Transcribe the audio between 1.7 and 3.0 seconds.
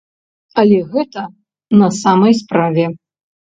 на самай справе.